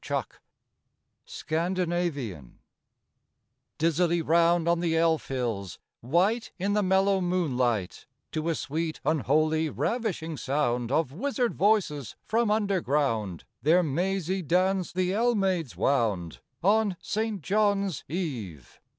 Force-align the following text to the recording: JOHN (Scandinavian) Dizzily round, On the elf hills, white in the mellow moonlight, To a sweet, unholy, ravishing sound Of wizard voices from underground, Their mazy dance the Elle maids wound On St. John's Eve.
JOHN 0.03 0.25
(Scandinavian) 1.27 2.57
Dizzily 3.77 4.23
round, 4.23 4.67
On 4.67 4.79
the 4.79 4.97
elf 4.97 5.27
hills, 5.27 5.77
white 5.99 6.51
in 6.57 6.73
the 6.73 6.81
mellow 6.81 7.21
moonlight, 7.21 8.07
To 8.31 8.49
a 8.49 8.55
sweet, 8.55 8.99
unholy, 9.05 9.69
ravishing 9.69 10.37
sound 10.37 10.91
Of 10.91 11.11
wizard 11.11 11.53
voices 11.53 12.15
from 12.25 12.49
underground, 12.49 13.43
Their 13.61 13.83
mazy 13.83 14.41
dance 14.41 14.91
the 14.91 15.13
Elle 15.13 15.35
maids 15.35 15.77
wound 15.77 16.39
On 16.63 16.97
St. 16.99 17.39
John's 17.43 18.03
Eve. 18.07 18.81